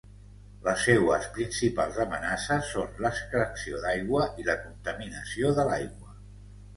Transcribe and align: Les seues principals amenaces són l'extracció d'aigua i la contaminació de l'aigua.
Les 0.67 0.83
seues 0.85 1.25
principals 1.33 1.99
amenaces 2.05 2.71
són 2.77 2.97
l'extracció 3.07 3.81
d'aigua 3.83 4.23
i 4.41 4.47
la 4.49 4.57
contaminació 4.63 5.53
de 5.61 5.67
l'aigua. 5.69 6.17